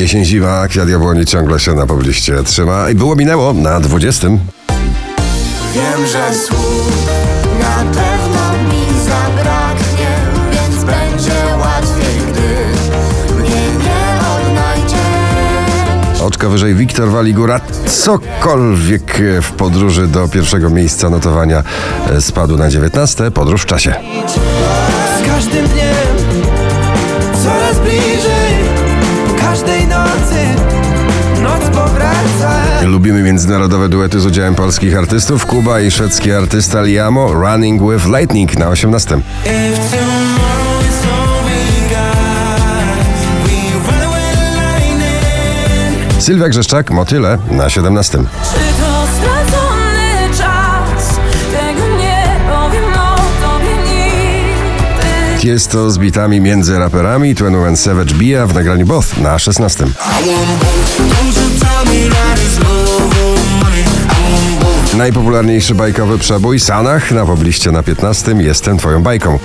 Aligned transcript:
Jesień, 0.00 0.24
zima, 0.24 0.68
kwiat 0.68 0.88
jabłoni 0.88 1.26
ciągle 1.26 1.60
się 1.60 1.74
na 1.74 1.86
pobliście 1.86 2.42
trzyma 2.42 2.90
i 2.90 2.94
było 2.94 3.16
minęło 3.16 3.52
na 3.52 3.80
20. 3.80 4.28
Wiem, 4.28 6.06
że 6.12 6.34
słów 6.34 7.06
na 7.60 7.76
pewno 7.76 8.72
mi 8.72 8.86
zabraknie, 9.04 10.08
więc 10.52 10.84
będzie 10.84 11.32
łatwiej, 11.58 12.20
gdy 12.32 13.42
mnie 13.42 13.60
nie 13.84 14.20
odnajdziesz. 14.36 16.22
Oczka 16.22 16.48
wyżej 16.48 16.74
Wiktor 16.74 17.10
Waligura. 17.10 17.60
Cokolwiek 17.86 19.18
w 19.42 19.52
podróży 19.52 20.06
do 20.06 20.28
pierwszego 20.28 20.70
miejsca 20.70 21.10
notowania 21.10 21.62
e, 22.10 22.20
spadł 22.20 22.56
na 22.56 22.70
19. 22.70 23.30
Podróż 23.30 23.62
w 23.62 23.66
czasie. 23.66 23.94
Z 25.22 25.26
każdym 25.26 25.68
dniem 25.68 25.89
Lubimy 32.90 33.22
międzynarodowe 33.22 33.88
duety 33.88 34.20
z 34.20 34.26
udziałem 34.26 34.54
polskich 34.54 34.98
artystów. 34.98 35.46
Kuba 35.46 35.80
i 35.80 35.90
szwedzki 35.90 36.32
artysta 36.32 36.82
Liamo 36.82 37.32
Running 37.32 37.82
with 37.92 38.06
Lightning 38.06 38.58
na 38.58 38.68
18. 38.68 39.16
If 39.16 39.20
tomorrow 39.98 40.82
is 40.88 41.04
all 41.04 41.44
we 41.44 41.88
got 41.88 42.60
We 43.46 43.92
run 43.92 44.02
away 44.02 44.32
lightning 44.54 46.22
Sylwia 46.22 46.48
Grzeszczak 46.48 46.90
Motyle 46.90 47.38
na 47.50 47.70
17. 47.70 48.18
Jest 55.44 55.70
to 55.70 55.90
z 55.90 55.98
bitami 55.98 56.40
między 56.40 56.78
raperami 56.78 57.34
21 57.34 57.76
Savage 57.76 58.14
Bia 58.14 58.46
w 58.46 58.54
nagraniu 58.54 58.86
Both 58.86 59.18
na 59.18 59.38
16. 59.38 59.84
Najpopularniejszy 64.96 65.74
bajkowy 65.74 66.18
przebój 66.18 66.60
Sanach 66.60 67.12
na 67.12 67.26
pobliście 67.26 67.72
na 67.72 67.82
15. 67.82 68.32
Jestem 68.38 68.78
twoją 68.78 69.02
bajką. 69.02 69.38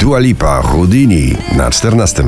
Dua 0.00 0.18
Lipa 0.18 0.62
Houdini 0.62 1.36
na 1.56 1.70
14. 1.70 2.24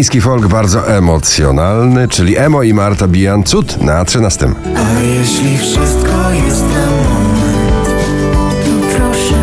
Miejski 0.00 0.20
folk 0.20 0.46
bardzo 0.46 0.96
emocjonalny, 0.96 2.08
czyli 2.08 2.36
Emo 2.36 2.62
i 2.62 2.74
Marta 2.74 3.08
Bijan 3.08 3.42
Cud 3.42 3.82
na 3.82 4.04
13. 4.04 4.48
A 4.76 5.00
jeśli 5.00 5.58
wszystko 5.58 6.30
jest 6.46 6.62
na 6.62 6.86
moment 6.86 7.88
To 8.64 8.96
proszę 8.96 9.34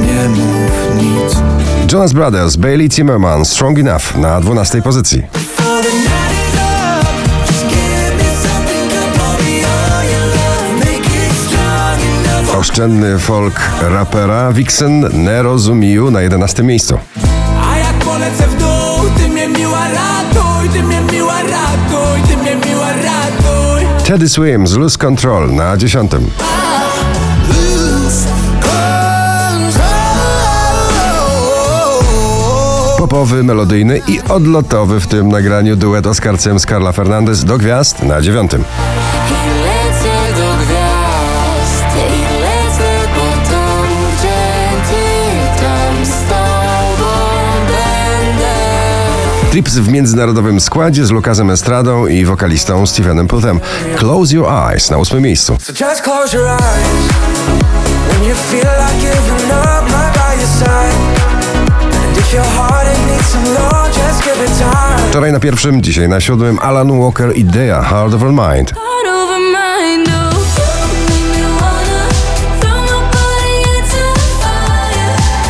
Nie 0.00 0.28
mów 0.28 1.02
nic 1.02 1.36
Jonas 1.92 2.12
Brothers, 2.12 2.56
Bailey 2.56 2.88
Zimmerman, 2.90 3.44
Strong 3.44 3.78
Enough 3.78 4.16
na 4.16 4.40
12 4.40 4.82
pozycji. 4.82 5.22
Oszczędny 12.58 13.18
folk 13.18 13.60
rapera 13.80 14.52
Vixen 14.52 15.24
Nerozumiu 15.24 16.10
na 16.10 16.20
11 16.20 16.62
miejscu. 16.62 16.98
A 17.72 17.78
jak 17.78 17.94
polecę 17.94 18.51
Teddy 24.12 24.28
Swims, 24.28 24.76
Lose 24.76 24.98
Control 24.98 25.54
na 25.54 25.76
10. 25.76 26.10
Popowy, 32.98 33.42
melodyjny 33.44 34.00
i 34.08 34.20
odlotowy 34.20 35.00
w 35.00 35.06
tym 35.06 35.28
nagraniu 35.28 35.76
duet 35.76 36.06
Oscar 36.06 36.38
z 36.38 36.66
Carla 36.66 36.92
Fernandez 36.92 37.44
do 37.44 37.58
gwiazd 37.58 38.02
na 38.02 38.20
9. 38.20 38.50
Trips 49.52 49.74
w 49.74 49.88
międzynarodowym 49.88 50.60
składzie 50.60 51.06
z 51.06 51.10
Lukasem 51.10 51.50
Estradą 51.50 52.06
i 52.06 52.24
wokalistą 52.24 52.86
Stevenem 52.86 53.28
Puthem. 53.28 53.60
Close 53.96 54.34
Your 54.34 54.48
Eyes 54.48 54.90
na 54.90 54.96
8 54.96 55.22
miejscu. 55.22 55.58
Wczoraj 65.10 65.32
na 65.32 65.40
pierwszym, 65.40 65.82
dzisiaj 65.82 66.08
na 66.08 66.20
siódmym 66.20 66.58
Alan 66.58 67.00
Walker 67.00 67.36
Idea 67.36 67.82
Heart 67.82 68.14
of 68.14 68.22
a 68.22 68.26
Mind. 68.26 68.38
Heart 68.38 68.70
over 68.70 69.02
mind, 69.04 69.11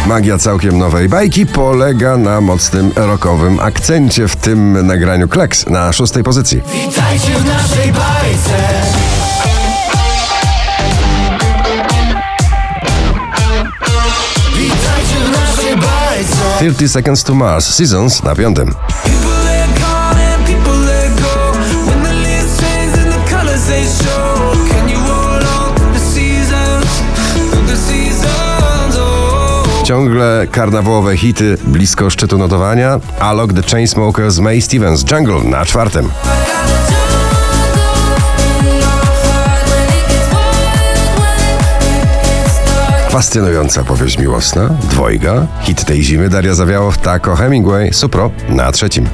Magia 0.07 0.39
całkiem 0.39 0.79
nowej 0.79 1.09
bajki 1.09 1.47
polega 1.47 2.17
na 2.17 2.41
mocnym 2.41 2.93
rockowym 2.97 3.61
akcencie 3.61 4.29
w 4.29 4.37
tym 4.37 4.87
nagraniu 4.87 5.29
Kleks 5.29 5.67
na 5.67 5.93
szóstej 5.93 6.23
pozycji. 6.23 6.63
Witajcie 6.73 7.39
w 7.39 7.45
naszej 7.45 7.93
bajce. 7.93 8.83
Witajcie 14.57 15.25
w 15.25 15.33
naszej 15.33 15.77
bajce. 15.77 16.57
30 16.59 16.89
Seconds 16.89 17.25
to 17.25 17.34
Mars 17.34 17.75
Seasons 17.75 18.23
na 18.23 18.34
piątym. 18.34 18.75
Ciągle 29.92 30.47
karnawałowe 30.50 31.16
hity 31.16 31.56
blisko 31.64 32.10
szczytu 32.10 32.38
notowania. 32.38 33.00
Alok 33.20 33.53
The 33.53 33.62
Chainsmokers 33.62 34.38
May 34.38 34.62
Stevens 34.62 35.04
Jungle 35.12 35.50
na 35.50 35.64
czwartym. 35.64 36.08
Fascynująca 43.10 43.84
powieść 43.84 44.19
miłosna, 44.19 44.69
dwojga, 44.91 45.47
hit 45.60 45.84
tej 45.84 46.03
zimy 46.03 46.28
Daria 46.28 46.54
Zawiało, 46.54 46.92
Tako 47.03 47.36
Hemingway, 47.36 47.92
Supro 47.92 48.30
na 48.48 48.72
trzecim. 48.72 49.09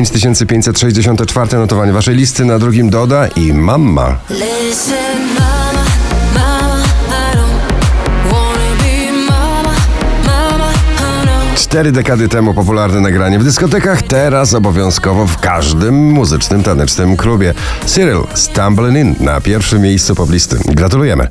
5564 0.00 1.58
notowanie 1.58 1.92
waszej 1.92 2.16
listy 2.16 2.44
na 2.44 2.58
drugim 2.58 2.90
Doda 2.90 3.26
i 3.26 3.52
mama. 3.52 4.16
Cztery 11.56 11.92
dekady 11.92 12.28
temu 12.28 12.54
popularne 12.54 13.00
nagranie 13.00 13.38
w 13.38 13.44
dyskotekach, 13.44 14.02
teraz 14.02 14.54
obowiązkowo 14.54 15.26
w 15.26 15.38
każdym 15.38 15.94
muzycznym, 15.94 16.62
tanecznym 16.62 17.16
klubie. 17.16 17.54
Cyril 17.86 18.22
Stumbling 18.34 18.96
In 18.96 19.26
na 19.26 19.40
pierwszym 19.40 19.82
miejscu 19.82 20.14
poblisty. 20.14 20.56
Gratulujemy. 20.66 21.28